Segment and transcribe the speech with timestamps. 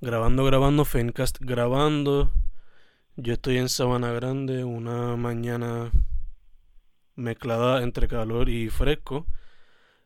[0.00, 2.32] Grabando, grabando, Fencast grabando.
[3.16, 5.90] Yo estoy en Sabana Grande, una mañana
[7.16, 9.26] mezclada entre calor y fresco.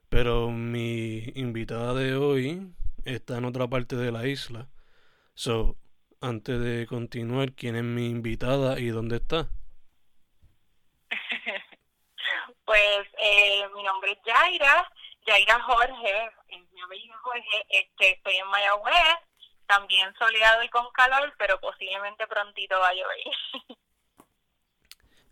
[0.09, 2.73] Pero mi invitada de hoy
[3.05, 4.67] está en otra parte de la isla.
[5.35, 5.77] So,
[6.23, 9.51] antes de continuar, ¿quién es mi invitada y dónde está?
[12.65, 14.91] pues eh, mi nombre es Yaira,
[15.27, 19.19] Yaira Jorge, mi apellido Jorge, este, estoy en Mayagüez,
[19.67, 23.19] también soleado y con calor, pero posiblemente prontito va a llover.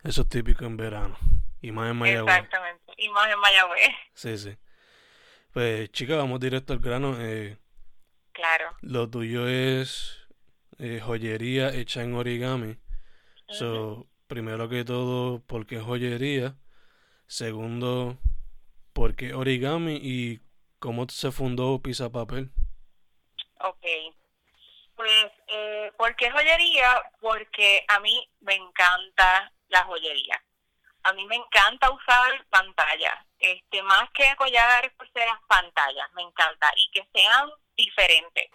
[0.03, 1.15] Eso es típico en verano,
[1.61, 2.35] y más en Mayagüez.
[2.35, 3.89] Exactamente, y más en Mayagüez.
[4.13, 4.57] Sí, sí.
[5.53, 7.15] Pues chica, vamos directo al grano.
[7.19, 7.57] Eh,
[8.31, 8.75] claro.
[8.81, 10.27] Lo tuyo es
[10.79, 12.77] eh, joyería hecha en origami.
[13.49, 16.55] So, primero que todo, ¿por qué joyería?
[17.27, 18.17] Segundo,
[18.93, 19.99] ¿por qué origami?
[20.01, 20.39] Y
[20.79, 22.49] cómo se fundó Pisa Papel.
[23.59, 23.85] Ok.
[25.01, 27.01] Pues, eh, ¿por qué joyería?
[27.19, 30.39] Porque a mí me encanta la joyería.
[31.01, 36.91] A mí me encanta usar pantallas, este, más que collares, sean pantallas, me encanta, y
[36.91, 38.51] que sean diferentes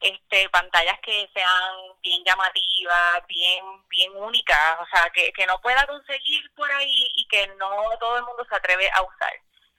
[0.00, 5.86] este pantallas que sean bien llamativas, bien bien únicas, o sea, que, que no pueda
[5.86, 7.70] conseguir por ahí y que no
[8.00, 9.32] todo el mundo se atreve a usar.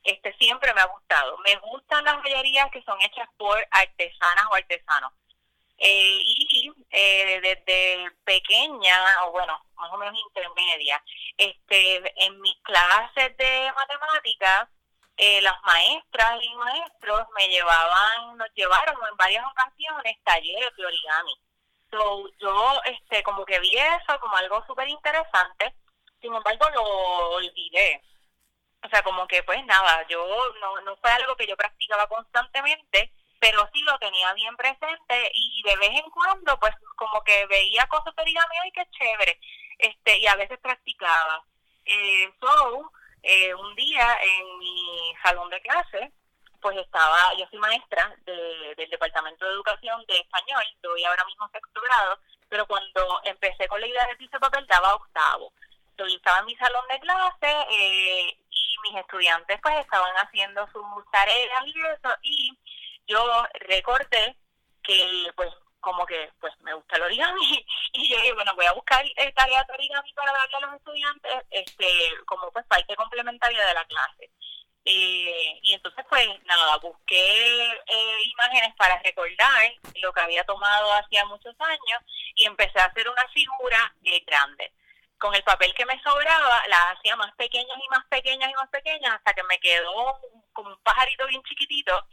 [0.06, 1.38] Este siempre me ha gustado.
[1.40, 5.12] Me gustan las joyerías que son hechas por artesanas o artesanos.
[5.80, 11.03] Eh, y eh, desde pequeña, o bueno, más o menos intermedia,
[11.38, 14.70] este en mis clases de matemáticas,
[15.17, 21.36] eh, las maestras y maestros me llevaban, nos llevaron en varias ocasiones talleres de origami.
[21.92, 25.76] So, yo este como que vi eso como algo súper interesante,
[26.21, 26.83] sin embargo lo
[27.36, 28.02] olvidé.
[28.83, 30.26] O sea, como que pues nada, yo
[30.61, 35.61] no, no fue algo que yo practicaba constantemente, pero sí lo tenía bien presente y
[35.64, 39.39] de vez en cuando pues como que veía cosas de origami y qué chévere,
[39.80, 41.43] este y a veces practicaba.
[41.86, 42.92] Eh, so,
[43.23, 46.11] eh, un día en mi salón de clase,
[46.61, 51.81] pues estaba, yo soy maestra del Departamento de Educación de Español, doy ahora mismo sexto
[51.81, 52.19] grado,
[52.49, 55.54] pero cuando empecé con la idea de piso papel daba octavo.
[55.92, 61.11] Entonces, estaba en mi salón de clase eh, y mis estudiantes pues estaban haciendo sus
[61.11, 62.58] tareas y eso, y
[63.08, 64.38] yo recordé
[64.84, 68.73] que pues como que pues me gusta el origami y yo dije bueno voy a
[68.73, 71.88] buscar eh, tareas de origami para darle a los estudiantes este
[72.26, 74.32] como pues parte complementaria de la clase
[74.90, 81.26] eh, y entonces pues nada busqué eh, imágenes para recordar lo que había tomado hacía
[81.26, 82.02] muchos años
[82.36, 84.72] y empecé a hacer una figura eh, grande.
[85.20, 88.70] Con el papel que me sobraba las hacía más pequeñas y más pequeñas y más
[88.70, 90.22] pequeñas hasta que me quedó
[90.54, 92.08] como un pajarito bien chiquitito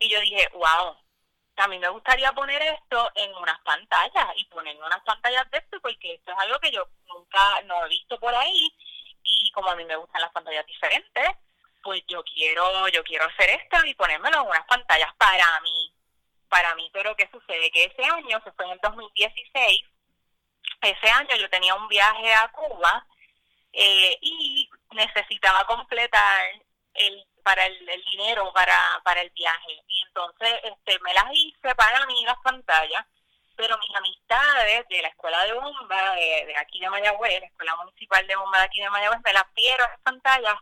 [0.00, 0.96] y yo dije wow
[1.56, 5.78] a mí me gustaría poner esto en unas pantallas y poner unas pantallas de esto
[5.80, 8.72] porque esto es algo que yo nunca no he visto por ahí
[9.22, 11.28] y como a mí me gustan las pantallas diferentes,
[11.82, 15.92] pues yo quiero yo quiero hacer esto y ponérmelo en unas pantallas para mí,
[16.48, 17.70] para mí, pero ¿qué sucede?
[17.70, 19.82] Que ese año, se fue en el 2016,
[20.82, 23.06] ese año yo tenía un viaje a Cuba
[23.72, 26.46] eh, y necesitaba completar
[26.94, 29.82] el para el, dinero para, para el viaje.
[29.86, 33.04] Y entonces este me las hice para mí las pantallas,
[33.56, 38.26] pero mis amistades de la escuela de bomba de, aquí de Mayagüez, la escuela municipal
[38.26, 40.56] de bomba de aquí de Mayagüez, me las vieron las pantallas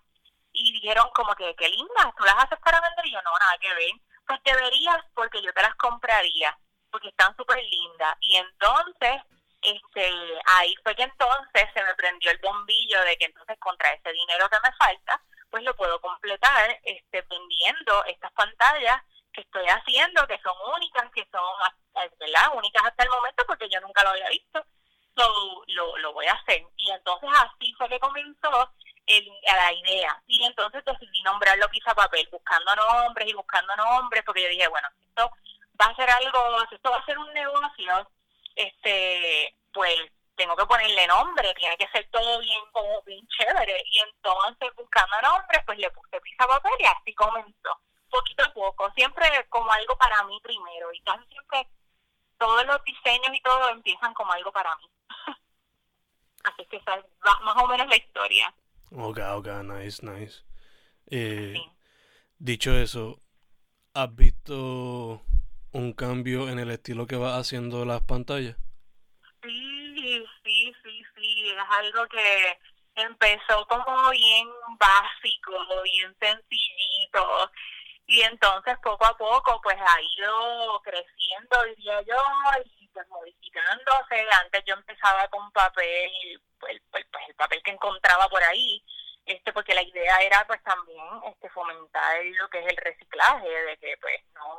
[0.53, 3.59] y dijeron como que qué lindas, tú las haces para vender y yo no, nada
[3.61, 3.93] que ver.
[4.27, 6.57] Pues deberías porque yo te las compraría,
[6.91, 8.17] porque están súper lindas.
[8.21, 9.23] Y entonces
[9.63, 10.13] este
[10.47, 14.49] ahí fue que entonces se me prendió el bombillo de que entonces contra ese dinero
[14.49, 19.01] que me falta pues lo puedo completar este, vendiendo estas pantallas
[19.33, 22.51] que estoy haciendo, que son únicas, que son ¿verdad?
[22.55, 24.65] únicas hasta el momento porque yo nunca lo había visto.
[25.17, 26.63] So, lo, lo voy a hacer.
[26.77, 28.73] Y entonces así fue que comenzó
[29.07, 30.23] el, la idea.
[30.27, 34.89] Y entonces decidí nombrarlo Pizza Papel, buscando nombres y buscando nombres, porque yo dije, bueno,
[35.09, 35.31] esto
[35.81, 38.11] va a ser algo, esto va a ser un negocio,
[38.55, 39.99] este pues
[40.39, 43.83] tengo que ponerle nombre, tiene que ser todo bien como bien chévere.
[43.93, 48.91] Y entonces buscando nombres, pues le puse pizza papel y así comenzó, poquito a poco,
[48.95, 50.91] siempre como algo para mí primero.
[50.95, 51.69] Y casi siempre
[52.39, 54.91] todos los diseños y todo empiezan como algo para mí.
[56.45, 58.55] Así que esa es más o menos la historia.
[58.93, 60.45] Ok, ok, nice, nice.
[61.11, 61.55] Eh,
[62.41, 63.21] Dicho eso,
[63.95, 65.21] ¿has visto
[65.73, 68.57] un cambio en el estilo que va haciendo las pantallas?
[69.43, 69.88] Sí,
[70.45, 71.51] sí, sí, sí.
[71.51, 72.59] Es algo que
[72.95, 75.53] empezó como bien básico,
[75.83, 77.51] bien sencillito.
[78.07, 82.17] Y entonces poco a poco pues ha ido creciendo, diría yo,
[82.65, 84.27] y pues modificándose.
[84.45, 86.11] Antes yo empezaba con papel,
[86.59, 88.83] pues, pues, pues el papel que encontraba por ahí
[89.29, 93.77] este porque la idea era pues también este fomentar lo que es el reciclaje de
[93.77, 94.59] que pues no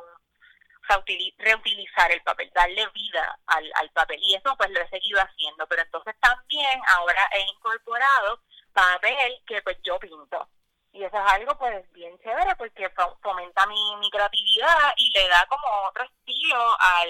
[1.38, 5.82] reutilizar el papel darle vida al, papel y eso pues lo he seguido haciendo pero
[5.82, 8.40] entonces también ahora he incorporado
[8.72, 10.48] papel que pues yo pinto
[10.92, 12.90] y eso es algo pues bien chévere porque
[13.22, 17.08] fomenta mi, mi creatividad y le da como otro estilo al,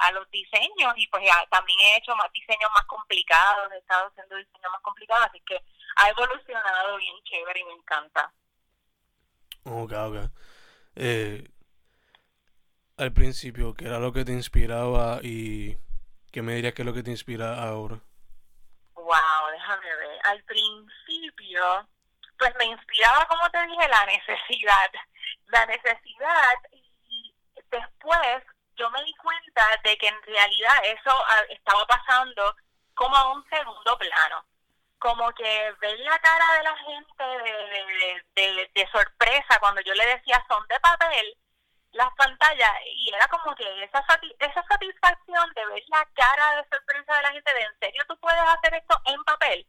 [0.00, 4.08] a los diseños y pues ya, también he hecho más diseños más complicados, he estado
[4.08, 5.58] haciendo diseños más complicados, así que
[5.96, 8.32] ha evolucionado bien chévere y me encanta.
[9.64, 10.30] Ok, ok.
[10.96, 11.50] Eh,
[12.96, 15.76] al principio, ¿qué era lo que te inspiraba y
[16.32, 17.98] qué me dirías que es lo que te inspira ahora?
[18.94, 20.18] Wow, déjame ver.
[20.24, 21.88] Al principio,
[22.38, 24.90] pues me inspiraba, como te dije, la necesidad.
[25.46, 27.34] La necesidad y
[27.70, 28.42] después
[28.76, 32.56] yo me di cuenta de que en realidad eso ah, estaba pasando
[32.94, 34.44] como a un segundo plano
[34.98, 37.24] como que ver la cara de la gente
[38.34, 41.36] de, de, sorpresa cuando yo le decía son de papel
[41.94, 44.04] las pantallas y era como que esa
[44.38, 48.18] esa satisfacción de ver la cara de sorpresa de la gente de en serio tú
[48.20, 49.66] puedes hacer esto en papel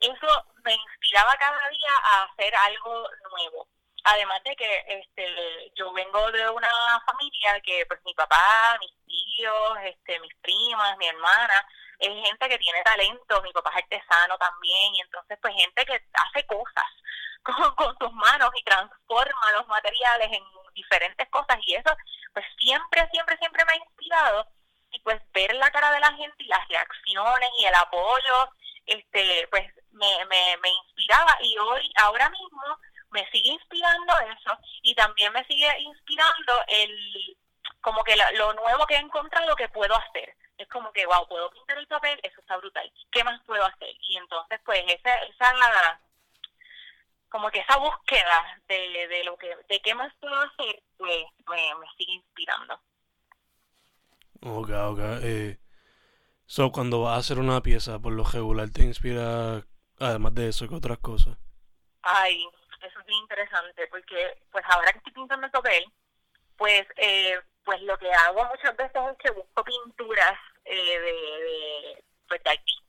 [0.00, 3.68] eso me inspiraba cada día a hacer algo nuevo.
[4.04, 9.78] Además de que este yo vengo de una familia que pues mi papá mis tíos
[9.84, 11.66] este mis primas mi hermana
[11.98, 16.02] es gente que tiene talento, mi papá es artesano también, y entonces pues gente que
[16.12, 16.84] hace cosas
[17.42, 20.44] con, con sus manos y transforma los materiales en
[20.74, 21.96] diferentes cosas y eso
[22.32, 24.46] pues siempre, siempre, siempre me ha inspirado
[24.90, 28.50] y pues ver la cara de la gente y las reacciones y el apoyo,
[28.86, 32.78] este pues me, me, me inspiraba y hoy, ahora mismo
[33.10, 37.36] me sigue inspirando eso y también me sigue inspirando el
[37.80, 41.50] como que lo nuevo que he encontrado que puedo hacer es como que, wow, puedo
[41.50, 42.90] pintar el papel, eso está brutal.
[43.10, 43.90] ¿Qué más puedo hacer?
[44.08, 45.52] Y entonces, pues, esa, esa
[47.34, 51.74] como que esa búsqueda de, de lo que, de qué más puedo hacer, pues, me,
[51.80, 52.80] me sigue inspirando.
[54.40, 55.00] Ok, ok.
[55.24, 55.58] Eh,
[56.46, 59.66] so, cuando vas a hacer una pieza, por lo regular, ¿te inspira,
[59.98, 61.36] además de eso, que otras cosas?
[62.02, 62.46] Ay,
[62.80, 65.92] eso es bien interesante, porque, pues, ahora que estoy pintando el papel,
[66.56, 72.40] pues, eh, pues lo que hago muchas veces es que busco pinturas eh, de, pues,
[72.44, 72.83] de artistas,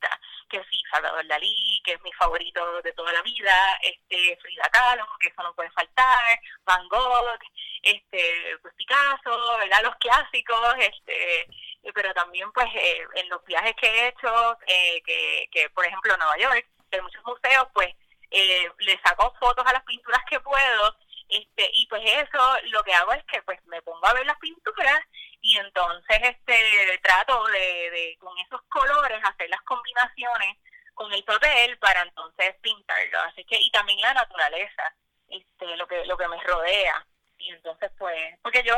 [0.59, 3.53] que sí, Salvador Dalí, que es mi favorito de toda la vida,
[3.83, 7.39] este Frida Kahlo, que eso no puede faltar, Van Gogh,
[7.83, 9.83] este pues Picasso, ¿verdad?
[9.83, 11.47] los clásicos, este
[11.93, 16.17] pero también pues eh, en los viajes que he hecho, eh, que, que por ejemplo
[16.17, 17.93] Nueva York, hay muchos museos, pues
[18.31, 20.95] eh, le saco fotos a las pinturas que puedo
[21.29, 24.37] este y pues eso lo que hago es que pues me pongo a ver las
[24.37, 25.01] pinturas
[25.41, 30.57] y entonces este trato de, de con esos colores hacer las combinaciones
[30.93, 33.19] con el papel para entonces pintarlo.
[33.21, 34.95] Así que y también la naturaleza
[35.29, 37.05] este lo que lo que me rodea.
[37.37, 38.75] Y entonces pues porque yo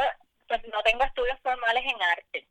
[0.48, 2.48] pues no tengo estudios formales en arte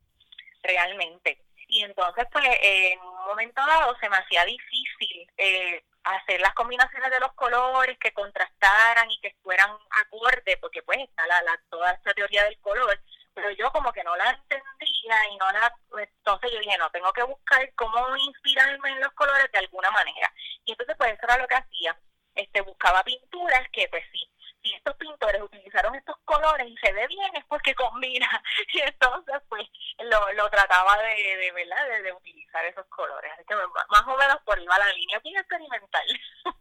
[0.62, 1.42] realmente.
[1.68, 7.10] Y entonces pues en un momento dado se me hacía difícil eh, hacer las combinaciones
[7.10, 11.92] de los colores que contrastaran y que fueran acorde, porque pues está la, la, toda
[11.92, 13.00] esta teoría del color,
[13.34, 17.12] pero yo como que no la entendía y no la, entonces yo dije, no, tengo
[17.12, 20.32] que buscar cómo inspirarme en los colores de alguna manera.
[20.64, 21.98] Y entonces pues eso era lo que hacía,
[22.34, 24.30] este buscaba pinturas que pues sí,
[24.66, 28.28] si estos pintores utilizaron estos colores y se ve bien es porque combina.
[28.72, 29.66] Y entonces, pues,
[29.98, 32.02] lo, lo trataba de, de ¿verdad?
[32.02, 33.30] De, utilizar esos colores.
[33.34, 36.06] Así que más o menos por iba la línea bien experimental.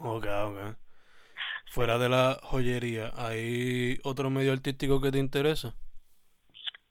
[0.00, 0.76] Ok, ok.
[1.66, 5.74] Fuera de la joyería, ¿hay otro medio artístico que te interesa?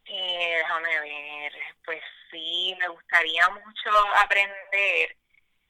[0.04, 1.54] Eh, déjame ver.
[1.86, 5.16] Pues sí, me gustaría mucho aprender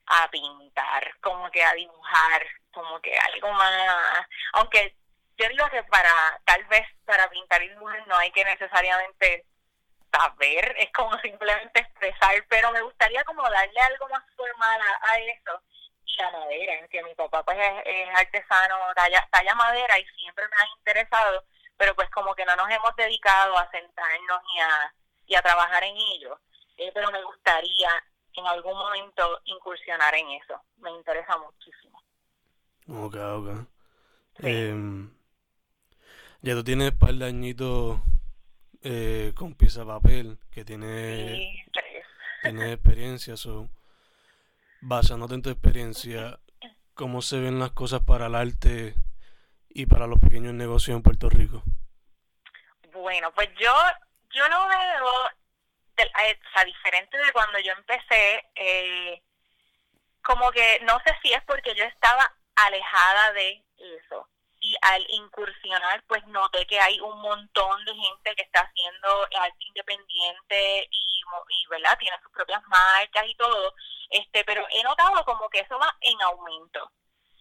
[0.07, 2.43] a pintar, como que a dibujar,
[2.77, 4.95] como que algo más, aunque
[5.37, 9.45] yo digo que para, tal vez para pintar dibujar no hay que necesariamente
[10.11, 15.61] saber, es como simplemente expresar, pero me gustaría como darle algo más formal a, eso
[16.05, 20.55] y la madera, que mi papá pues es, artesano, talla, talla madera y siempre me
[20.55, 21.43] ha interesado,
[21.77, 24.93] pero pues como que no nos hemos dedicado a sentarnos y a
[25.27, 26.39] y a trabajar en ello,
[26.77, 28.03] eh, pero me gustaría
[28.33, 30.61] en algún momento incursionar en eso.
[30.77, 31.96] Me interesa muchísimo.
[32.87, 33.49] Ok, ok.
[34.39, 35.09] Em,
[36.41, 37.99] ya tú tienes un par de añitos
[38.83, 41.65] eh, con pieza de papel, que tiene,
[42.41, 43.35] tiene experiencia.
[43.35, 43.69] So,
[44.81, 46.39] basándote en tu experiencia,
[46.93, 48.95] ¿cómo se ven las cosas para el arte
[49.69, 51.63] y para los pequeños negocios en Puerto Rico?
[52.93, 53.73] Bueno, pues yo,
[54.33, 55.07] yo lo veo
[55.97, 58.45] eh, o sea, diferente de cuando yo empecé.
[58.55, 59.21] Eh,
[60.21, 62.31] como que no sé si es porque yo estaba
[62.65, 64.27] alejada de eso.
[64.59, 69.65] Y al incursionar pues noté que hay un montón de gente que está haciendo arte
[69.65, 73.73] independiente y, y verdad tiene sus propias marcas y todo.
[74.09, 76.91] Este pero he notado como que eso va en aumento.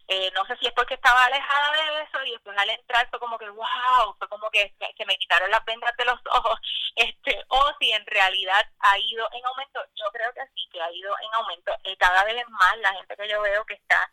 [0.09, 3.19] Eh, no sé si es porque estaba alejada de eso y después al entrar fue
[3.19, 6.59] como que wow fue como que se me quitaron las vendas de los ojos.
[6.95, 9.81] Este o si en realidad ha ido en aumento.
[9.95, 11.73] Yo creo que sí que ha ido en aumento.
[11.83, 14.09] Eh, cada vez más la gente que yo veo que está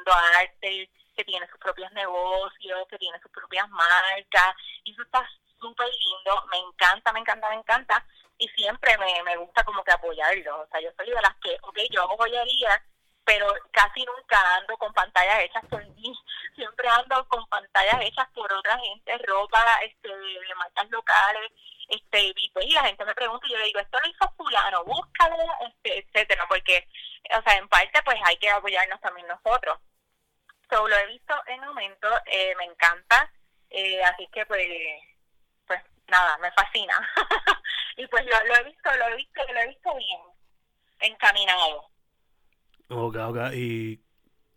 [0.00, 4.54] haciendo arte que tiene sus propios negocios, que tiene sus propias marcas,
[4.84, 5.28] y eso está
[5.60, 8.06] súper lindo, me encanta, me encanta, me encanta,
[8.38, 11.56] y siempre me, me gusta como que apoyarlo, o sea, yo soy de las que,
[11.62, 12.82] ok, yo hago joyería,
[13.24, 16.14] pero casi nunca ando con pantallas hechas por mí,
[16.56, 21.52] siempre ando con pantallas hechas por otra gente, ropa este, de marcas locales,
[21.88, 24.32] este, y, pues, y la gente me pregunta y yo le digo, esto lo hizo
[24.36, 25.36] fulano, búscalo,
[25.68, 26.88] este, etcétera, porque,
[27.36, 29.76] o sea, en parte pues hay que apoyarnos también nosotros
[30.70, 33.30] lo he visto en aumento, eh, me encanta,
[33.70, 34.66] eh, así que pues,
[35.66, 36.94] pues nada, me fascina.
[37.96, 40.20] y pues lo, lo, he visto, lo he visto, lo he visto bien,
[41.00, 41.90] encaminado.
[42.88, 44.00] Ok, ok, y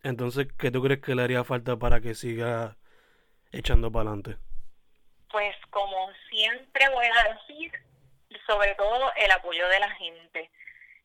[0.04, 2.78] entonces, ¿qué tú crees que le haría falta para que siga
[3.52, 4.38] echando para adelante?
[5.32, 7.72] Pues como siempre voy a decir,
[8.46, 10.52] sobre todo el apoyo de la gente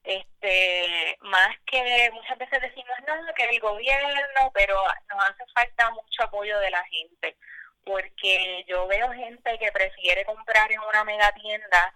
[0.08, 6.22] este más que muchas veces decimos no que el gobierno pero nos hace falta mucho
[6.22, 7.36] apoyo de la gente
[7.84, 11.94] porque yo veo gente que prefiere comprar en una mega tienda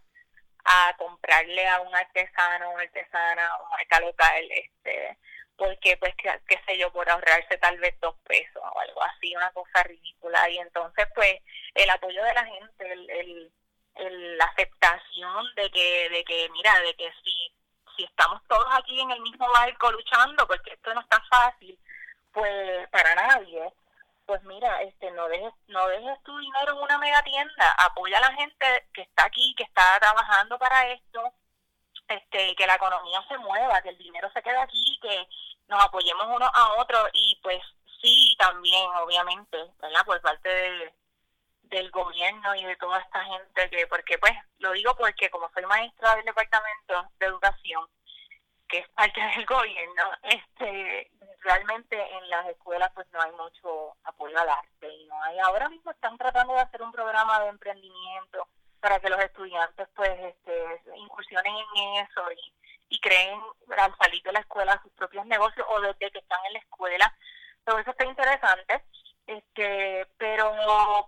[0.65, 5.19] a comprarle a un artesano o artesana o marca local este
[5.57, 9.51] porque pues qué, sé yo por ahorrarse tal vez dos pesos o algo así una
[9.53, 10.49] cosa ridícula.
[10.51, 11.39] Y entonces pues
[11.75, 13.53] el apoyo de la gente el, el,
[13.95, 17.55] el aceptación de que de que mira de que si
[17.97, 21.79] si estamos todos aquí en el mismo barco luchando, porque esto no está fácil,
[22.33, 23.73] pues para nadie,
[24.27, 28.31] pues mira, este no dejes no dejes tu dinero en una mega tienda, apoya a
[28.31, 31.33] la gente que está aquí, que está trabajando para esto,
[32.09, 35.29] este que la economía se mueva, que el dinero se quede aquí, que
[35.69, 37.63] nos apoyemos uno a otro y pues
[38.01, 40.05] sí, también obviamente, ¿verdad?
[40.05, 40.95] Por parte de,
[41.73, 45.65] del gobierno y de toda esta gente que, porque pues, lo digo porque como soy
[45.65, 47.87] maestra del departamento de educación,
[48.69, 51.11] que es parte del gobierno, este,
[51.41, 55.69] realmente en las escuelas pues no hay mucho apoyo al arte y no hay, ahora
[55.71, 58.47] mismo están tratando de hacer un programa de emprendimiento
[58.81, 63.41] para que los estudiantes pues este, incursionen en eso y, y creen
[63.79, 67.17] al salir de la escuela sus propios negocios o desde que están en la escuela,
[67.65, 68.85] todo eso está interesante,
[69.27, 70.53] este, pero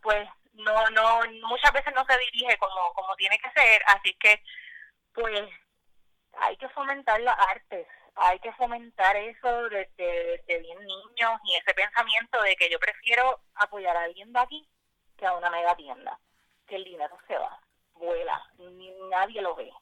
[0.03, 4.43] pues no, no, muchas veces no se dirige como, como tiene que ser, así que
[5.13, 5.43] pues
[6.39, 11.75] hay que fomentar las artes, hay que fomentar eso desde, desde bien niños y ese
[11.75, 14.69] pensamiento de que yo prefiero apoyar a alguien de aquí
[15.17, 16.19] que a una mega tienda,
[16.67, 17.61] que el dinero se va,
[17.95, 19.73] vuela, ni nadie lo ve.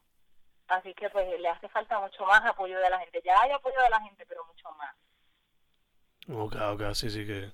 [0.67, 3.21] Así que pues le hace falta mucho más apoyo de la gente.
[3.23, 4.95] Ya hay apoyo de la gente, pero mucho más.
[6.29, 7.51] Ok, ok, sí, sí que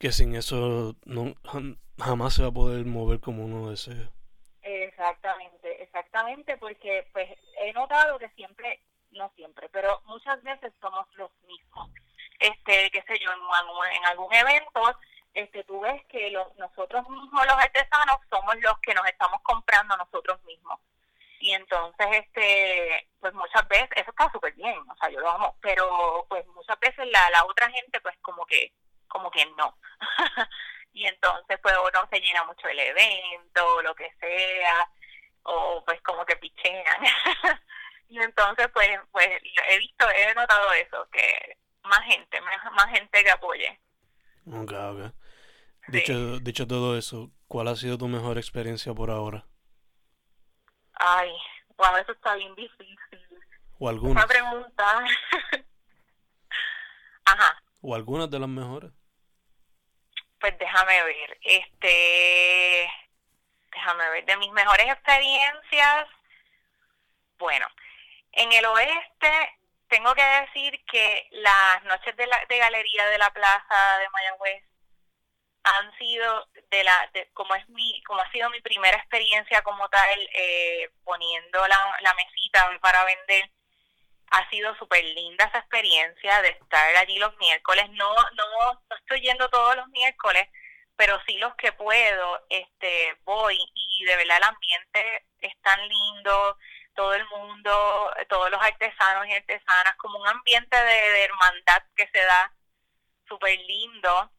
[0.00, 1.34] que sin eso no,
[1.98, 4.10] jamás se va a poder mover como uno desea.
[4.62, 7.28] Exactamente, exactamente, porque pues
[7.58, 8.80] he notado que siempre,
[9.10, 11.90] no siempre, pero muchas veces somos los mismos.
[12.38, 14.80] Este, qué sé yo, en, algún evento,
[15.34, 19.98] este, tú ves que los, nosotros mismos los artesanos somos los que nos estamos comprando
[19.98, 20.80] nosotros mismos.
[21.40, 25.56] Y entonces, este, pues muchas veces, eso está súper bien, o sea, yo lo amo,
[25.60, 28.72] pero pues muchas veces la, la otra gente pues como que
[29.10, 29.76] como que no.
[31.70, 34.90] Pues uno se llena mucho el evento, lo que sea,
[35.42, 37.02] o pues como que pichean.
[38.08, 39.28] y entonces pues pues
[39.68, 43.80] he visto, he notado eso, que más gente, más, gente que apoye.
[44.46, 45.14] Ok, ok.
[45.88, 49.46] Dicho, dicho todo eso, ¿cuál ha sido tu mejor experiencia por ahora?
[50.94, 51.30] Ay,
[51.76, 52.98] wow, eso está bien difícil.
[53.78, 54.12] ¿O alguna?
[54.12, 55.04] Una pregunta.
[57.24, 57.62] Ajá.
[57.80, 58.92] ¿O algunas de las mejores?
[60.40, 62.90] Pues déjame ver, este,
[63.72, 66.08] déjame ver, de mis mejores experiencias,
[67.38, 67.66] bueno,
[68.32, 73.30] en el oeste tengo que decir que las noches de, la, de galería de la
[73.30, 74.64] plaza de Mayagüez
[75.62, 80.30] han sido de la como es mi como ha sido mi primera experiencia como tal
[80.32, 83.50] eh, poniendo la, la mesita para vender
[84.30, 89.20] ha sido súper linda esa experiencia de estar allí los miércoles no no no estoy
[89.20, 90.48] yendo todos los miércoles
[90.96, 96.56] pero sí los que puedo este voy y de verdad el ambiente es tan lindo
[96.94, 102.20] todo el mundo, todos los artesanos y artesanas, como un ambiente de, hermandad que se
[102.20, 102.52] da
[103.26, 104.30] súper lindo.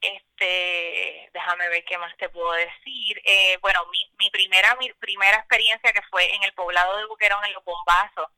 [0.00, 3.20] Este, déjame ver qué más te puedo decir.
[3.24, 7.44] Eh, bueno, mi, mi primera mi primera experiencia que fue en el poblado de Buquerón,
[7.44, 8.28] en los bombazos.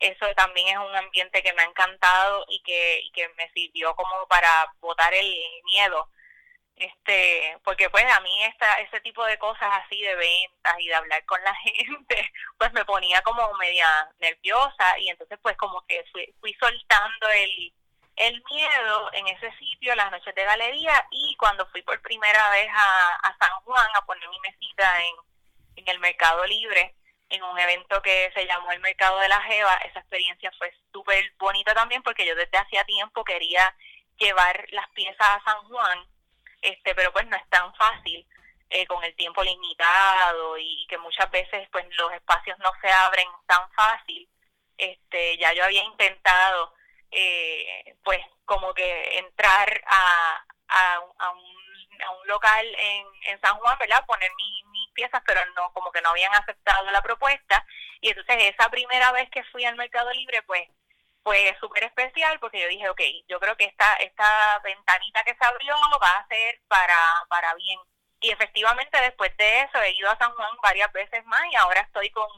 [0.00, 4.26] Eso también es un ambiente que me ha encantado y que, que me sirvió como
[4.28, 6.08] para botar el miedo.
[6.76, 10.94] Este porque pues a mí esta ese tipo de cosas así de ventas y de
[10.94, 13.86] hablar con la gente pues me ponía como media
[14.20, 17.72] nerviosa y entonces pues como que fui, fui soltando el
[18.14, 22.68] el miedo en ese sitio las noches de galería y cuando fui por primera vez
[22.72, 25.14] a, a San Juan a poner mi mesita en,
[25.76, 26.94] en el Mercado Libre
[27.30, 31.32] en un evento que se llamó el Mercado de la Jeva, esa experiencia fue súper
[31.38, 33.74] bonita también porque yo desde hacía tiempo quería
[34.16, 36.06] llevar las piezas a San Juan
[36.62, 38.26] este pero pues no es tan fácil
[38.70, 43.28] eh, con el tiempo limitado y que muchas veces pues los espacios no se abren
[43.46, 44.28] tan fácil
[44.76, 46.74] este ya yo había intentado
[47.10, 53.56] eh, pues como que entrar a, a, a, un, a un local en, en San
[53.58, 54.04] Juan, ¿verdad?
[54.06, 54.64] Poner mis
[54.98, 57.64] piezas, pero no, como que no habían aceptado la propuesta.
[58.00, 60.68] Y entonces esa primera vez que fui al Mercado Libre, pues
[61.22, 65.44] fue súper especial porque yo dije, ok, yo creo que esta, esta ventanita que se
[65.44, 67.78] abrió va a ser para, para bien.
[68.20, 71.80] Y efectivamente después de eso he ido a San Juan varias veces más y ahora
[71.82, 72.28] estoy con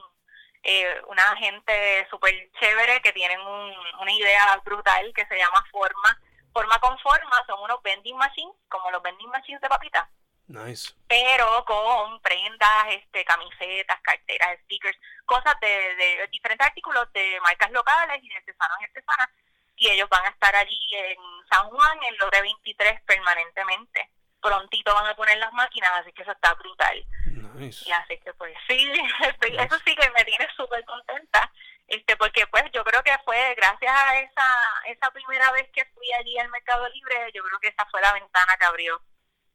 [0.62, 6.20] eh, una gente súper chévere que tienen un, una idea brutal que se llama Forma.
[6.52, 10.06] Forma con Forma son unos vending machines, como los vending machines de papitas
[10.50, 10.92] Nice.
[11.06, 18.18] Pero con prendas, este, camisetas, carteras, stickers, cosas de, de diferentes artículos de marcas locales
[18.20, 19.28] y de artesanos y artesanas.
[19.76, 24.10] Y ellos van a estar allí en San Juan, en Lore 23, permanentemente.
[24.42, 27.06] Prontito van a poner las máquinas, así que eso está brutal.
[27.26, 27.88] Nice.
[27.88, 28.92] Y así que pues sí,
[29.58, 31.50] eso sí que me tiene súper contenta,
[31.86, 34.46] este porque pues yo creo que fue gracias a esa
[34.86, 38.14] esa primera vez que fui allí al Mercado Libre, yo creo que esa fue la
[38.14, 39.00] ventana que abrió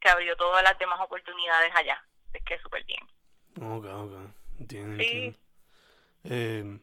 [0.06, 2.00] que abrió todas las demás oportunidades allá.
[2.32, 3.02] Es que es súper bien.
[3.60, 4.14] Ok, ok.
[4.60, 5.10] Entiendo, Sí.
[5.10, 5.40] entiendo.
[6.26, 6.80] Eh,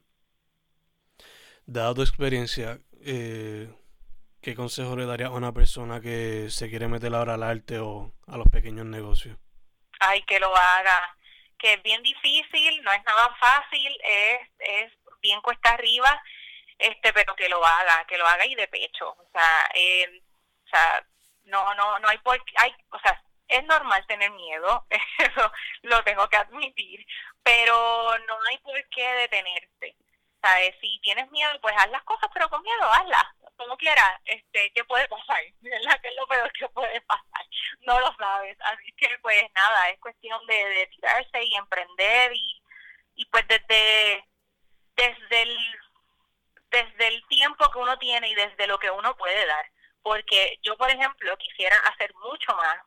[1.67, 3.73] dada tu experiencia, eh,
[4.41, 8.13] ¿qué consejo le darías a una persona que se quiere meter ahora al arte o
[8.27, 9.39] a los pequeños negocios?
[10.01, 11.17] Ay, que lo haga.
[11.59, 16.21] Que es bien difícil, no es nada fácil, es, es bien cuesta arriba,
[16.77, 19.11] este, pero que lo haga, que lo haga y de pecho.
[19.11, 20.23] O sea, eh,
[20.67, 21.07] o sea,
[21.45, 24.87] no, no, no hay por hay, o sea, es normal tener miedo,
[25.19, 25.53] eso
[25.83, 27.07] lo tengo que admitir,
[27.43, 29.97] pero no hay por qué detenerse.
[30.41, 30.75] ¿Sabes?
[30.81, 33.27] Si tienes miedo, pues haz las cosas, pero con miedo, hazlas,
[33.57, 34.21] como quieras.
[34.25, 35.41] Este, ¿Qué puede pasar?
[35.61, 36.01] ¿Verdad?
[36.03, 37.47] ¿Qué es lo peor que puede pasar?
[37.83, 38.57] No lo sabes.
[38.61, 42.63] Así que, pues nada, es cuestión de, de tirarse y emprender y,
[43.15, 44.25] y pues desde,
[44.97, 45.57] desde, el,
[46.71, 49.71] desde el tiempo que uno tiene y desde lo que uno puede dar.
[50.03, 52.79] Porque yo, por ejemplo, quisiera hacer mucho más,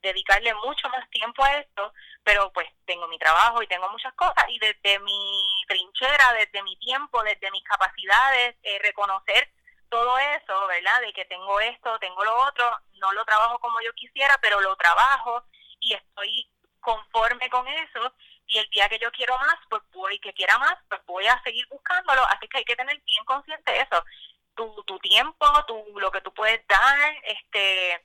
[0.00, 4.44] dedicarle mucho más tiempo a esto, pero pues tengo mi trabajo y tengo muchas cosas
[4.48, 9.50] y desde mi trinchera, desde mi tiempo, desde mis capacidades, eh, reconocer
[9.88, 11.00] todo eso, ¿verdad?
[11.02, 14.74] De que tengo esto, tengo lo otro, no lo trabajo como yo quisiera, pero lo
[14.76, 15.44] trabajo
[15.80, 16.48] y estoy
[16.80, 18.14] conforme con eso
[18.46, 21.40] y el día que yo quiero más, pues voy, que quiera más, pues voy a
[21.42, 24.04] seguir buscándolo, así que hay que tener bien consciente eso,
[24.70, 28.04] tu, tu tiempo, tu, lo que tú puedes dar, este,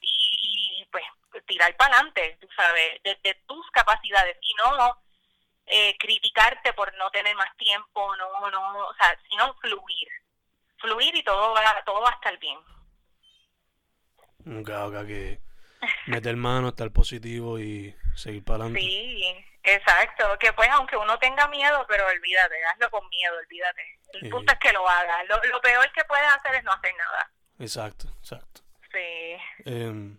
[0.00, 1.04] y, y pues
[1.46, 4.96] tirar para adelante, tú sabes, desde tus capacidades y no
[5.66, 10.08] eh, criticarte por no tener más tiempo, no, no, o sea, sino fluir,
[10.78, 12.58] fluir y todo va, todo va a estar bien.
[14.60, 15.40] Ok, ok, que
[16.06, 18.80] meter mano, estar positivo y seguir para adelante.
[18.80, 23.95] Sí, exacto, que pues aunque uno tenga miedo, pero olvídate, hazlo con miedo, olvídate.
[24.16, 24.28] El Sí.
[24.30, 27.30] punto es que lo hagas, lo, lo peor que puedes hacer es no hacer nada.
[27.58, 28.60] Exacto, exacto.
[28.92, 29.36] Sí.
[29.64, 30.18] Em,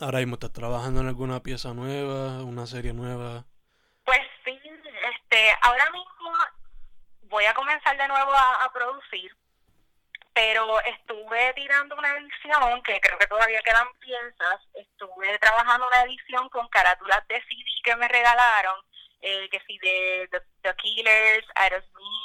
[0.00, 3.44] ahora mismo estás trabajando en alguna pieza nueva, una serie nueva.
[4.04, 4.58] Pues sí,
[5.14, 6.32] este, ahora mismo
[7.22, 9.34] voy a comenzar de nuevo a, a producir,
[10.32, 16.48] pero estuve tirando una edición, que creo que todavía quedan piezas, estuve trabajando una edición
[16.50, 18.76] con carátulas de CD que me regalaron,
[19.20, 20.28] eh, que sí, de
[20.62, 22.17] The, Killers, Aerosmith,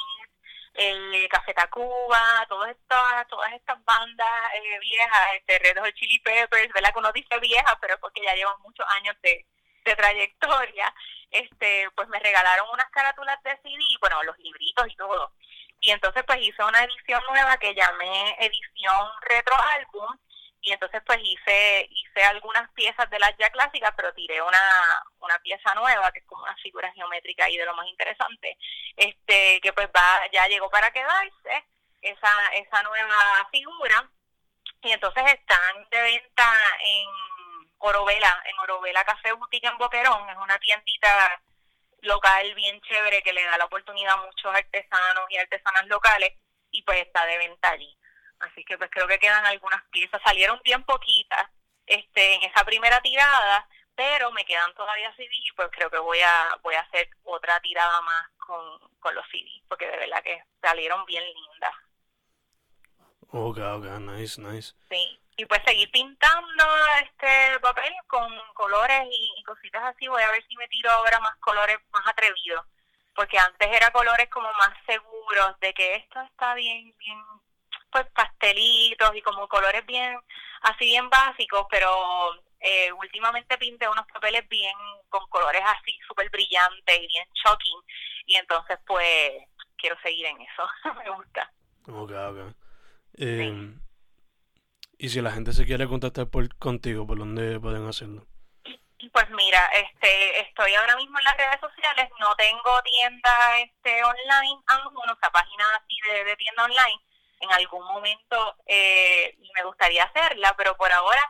[0.74, 6.72] eh, Café Tacuba, todas estas, todas estas bandas eh, viejas, este, Red Hot Chili Peppers,
[6.72, 6.92] ¿verdad?
[6.92, 9.46] Que uno dice viejas, pero porque ya llevan muchos años de,
[9.84, 10.92] de trayectoria,
[11.30, 15.32] este, pues me regalaron unas carátulas de CD, bueno, los libritos y todo.
[15.80, 20.16] Y entonces pues hice una edición nueva que llamé edición retro álbum
[20.64, 24.60] y entonces pues hice hice algunas piezas de las ya clásicas pero tiré una,
[25.20, 28.56] una pieza nueva que es como una figura geométrica y de lo más interesante
[28.96, 31.64] este que pues va ya llegó para quedarse
[32.00, 34.10] esa esa nueva figura
[34.82, 36.50] y entonces están de venta
[36.80, 37.08] en
[37.78, 41.42] Orovela en Orovela Café Boutique en Boquerón es una tiendita
[42.04, 46.32] local bien chévere que le da la oportunidad a muchos artesanos y artesanas locales
[46.70, 47.96] y pues está de venta allí.
[48.44, 51.48] Así que pues creo que quedan algunas piezas, salieron bien poquitas
[51.86, 56.20] este en esa primera tirada, pero me quedan todavía CD y pues creo que voy
[56.20, 60.42] a voy a hacer otra tirada más con, con los CD, porque de verdad que
[60.60, 61.74] salieron bien lindas.
[63.30, 64.74] Ok, ok, nice, nice.
[64.88, 66.64] Sí y pues seguir pintando
[67.02, 70.06] este papel con colores y, cositas así.
[70.06, 72.64] Voy a ver si me tiro ahora más colores más atrevidos,
[73.14, 77.18] porque antes era colores como más seguros de que esto está bien, bien,
[77.94, 80.18] pues pastelitos y como colores bien,
[80.62, 81.88] así bien básicos, pero
[82.58, 84.74] eh, últimamente pinté unos papeles bien
[85.08, 87.80] con colores así súper brillantes y bien shocking,
[88.26, 89.44] y entonces pues
[89.76, 90.68] quiero seguir en eso,
[91.04, 91.52] me gusta.
[91.86, 92.56] Ok, ok.
[93.18, 93.72] Eh,
[94.98, 98.26] y si la gente se quiere contactar por, contigo, ¿por dónde pueden hacerlo?
[99.12, 104.62] Pues mira, este, estoy ahora mismo en las redes sociales, no tengo tienda este online
[104.66, 107.00] aún, o sea, página así de, tienda online.
[107.44, 111.22] En algún momento eh, me gustaría hacerla, pero por ahora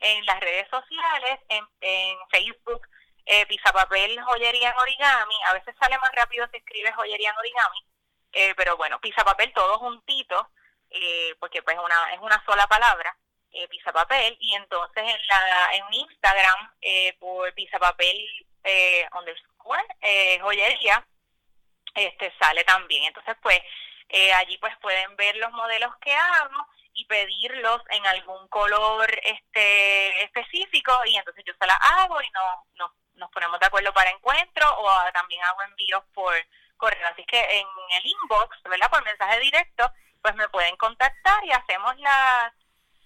[0.00, 2.86] en las redes sociales, en, en Facebook,
[3.24, 7.78] eh, Papel Joyería en Origami, a veces sale más rápido si escribes Joyería en Origami,
[8.32, 10.50] eh, pero bueno, Papel todo juntito,
[10.90, 13.16] eh, porque pues una, es una sola palabra,
[13.52, 18.28] eh, Papel, y entonces en la en Instagram eh, por Papel
[18.64, 21.06] eh, underscore eh, joyería
[21.94, 23.04] este sale también.
[23.04, 23.60] Entonces pues
[24.12, 30.24] eh, allí pues pueden ver los modelos que hago y pedirlos en algún color este
[30.24, 34.10] específico y entonces yo se las hago y no, no nos ponemos de acuerdo para
[34.10, 36.34] encuentro o también hago envíos por
[36.76, 37.08] correo.
[37.08, 38.90] Así que en el inbox, ¿verdad?
[38.90, 42.54] Por mensaje directo, pues me pueden contactar y hacemos la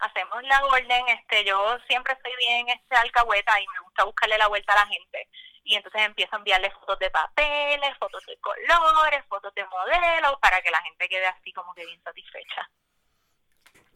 [0.00, 4.48] hacemos la orden, este yo siempre estoy bien este alcahueta y me gusta buscarle la
[4.48, 5.28] vuelta a la gente
[5.66, 10.62] y entonces empiezo a enviarle fotos de papeles, fotos de colores, fotos de modelos para
[10.62, 12.70] que la gente quede así como que bien satisfecha.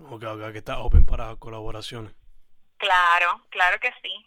[0.01, 2.13] Ok, ok, que está open para colaboraciones.
[2.77, 4.27] Claro, claro que sí.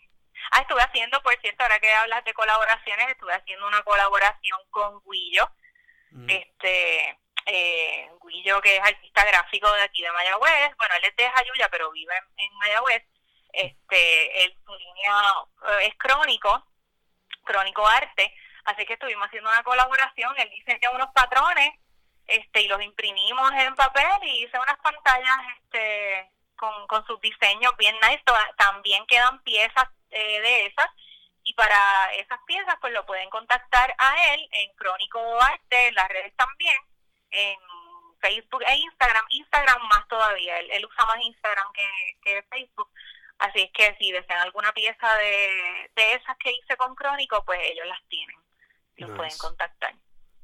[0.51, 5.01] Ah, estuve haciendo, por cierto, ahora que hablas de colaboraciones, estuve haciendo una colaboración con
[5.05, 5.49] Guillo,
[6.11, 6.29] mm.
[6.29, 11.29] este, eh, Guillo, que es artista gráfico de aquí de Mayagüez, bueno, él es de
[11.29, 13.03] Jayuya, pero vive en, Mayagüez,
[13.51, 15.13] este, él, su línea
[15.67, 16.65] eh, es crónico,
[17.43, 18.33] crónico arte,
[18.65, 21.71] así que estuvimos haciendo una colaboración, él diseñó unos patrones,
[22.27, 27.75] este, y los imprimimos en papel y hice unas pantallas, este, con, con sus diseños
[27.77, 28.23] bien nice,
[28.57, 30.87] también quedan piezas eh, de esas,
[31.43, 36.07] y para esas piezas pues lo pueden contactar a él en Crónico Arte, en las
[36.07, 36.75] redes también,
[37.31, 37.59] en
[38.21, 42.89] Facebook e Instagram, Instagram más todavía, él, usa más Instagram que, Facebook,
[43.43, 47.59] así es que si desean alguna pieza de, de esas que hice con Crónico, pues
[47.63, 48.37] ellos las tienen,
[48.97, 49.93] los pueden contactar.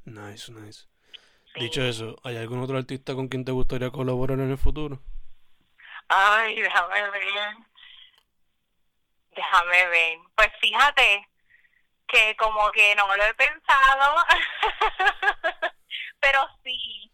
[0.05, 0.85] Nice, nice.
[1.55, 5.01] Dicho eso, ¿hay algún otro artista con quien te gustaría colaborar en el futuro?
[6.07, 7.55] Ay, déjame ver.
[9.31, 10.17] Déjame ver.
[10.35, 11.27] Pues fíjate
[12.07, 14.15] que como que no lo he pensado.
[16.19, 17.11] pero sí,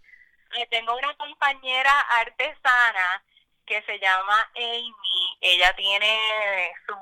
[0.70, 3.24] tengo una compañera artesana
[3.66, 6.94] que se llama Amy, ella tiene su,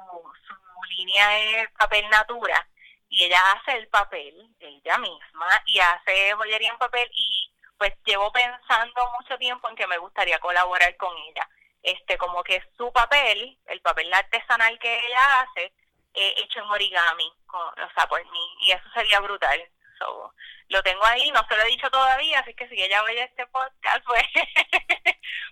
[0.47, 2.67] su línea de papel natura
[3.09, 8.31] y ella hace el papel ella misma y hace joyería en papel y pues llevo
[8.31, 11.47] pensando mucho tiempo en que me gustaría colaborar con ella.
[11.81, 15.73] Este, como que su papel, el papel artesanal que ella hace,
[16.13, 19.61] eh, hecho en origami, o sea, por mí, y eso sería brutal
[20.69, 23.45] lo tengo ahí, no se lo he dicho todavía, así que si ella oye este
[23.47, 24.23] podcast, pues,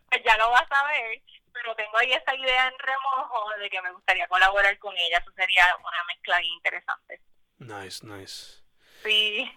[0.09, 1.21] pues ya lo va a saber.
[1.53, 5.17] Pero tengo ahí esa idea en remojo de que me gustaría colaborar con ella.
[5.17, 7.21] Eso sería una mezcla interesante.
[7.57, 8.63] Nice, nice.
[9.03, 9.51] Sí.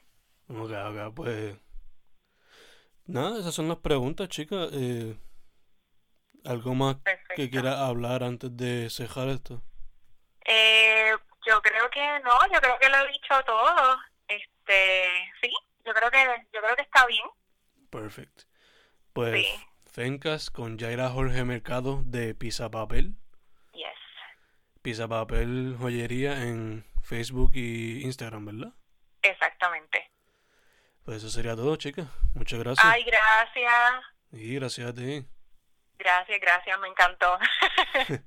[0.48, 1.56] Ok, ok, pues.
[3.06, 4.70] Nada, esas son las preguntas, chicas.
[4.72, 5.16] Eh,
[6.44, 7.34] ¿Algo más Perfecto.
[7.36, 9.62] que quieras hablar antes de cejar esto?
[10.44, 11.12] Eh,
[11.46, 13.98] yo creo que no, yo creo que lo he dicho todo.
[14.66, 15.52] Este, sí,
[15.84, 17.26] yo creo que yo creo que está bien.
[17.90, 18.42] Perfect.
[19.12, 19.66] Pues Sí.
[19.92, 23.14] Fencas con Yaira Jorge Mercado de Pisa Papel.
[23.74, 23.84] Yes.
[24.82, 28.72] Pisa Papel Joyería en Facebook y Instagram, ¿verdad?
[29.22, 30.10] Exactamente.
[31.04, 32.08] Pues eso sería todo, chicas.
[32.34, 32.84] Muchas gracias.
[32.84, 33.94] Ay, gracias.
[34.32, 35.24] Y gracias a ti.
[35.98, 37.38] Gracias, gracias, me encantó.